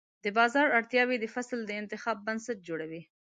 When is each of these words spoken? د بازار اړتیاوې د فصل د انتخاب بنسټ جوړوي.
د 0.23 0.25
بازار 0.37 0.67
اړتیاوې 0.77 1.17
د 1.19 1.25
فصل 1.35 1.59
د 1.65 1.71
انتخاب 1.81 2.17
بنسټ 2.27 2.57
جوړوي. 2.67 3.01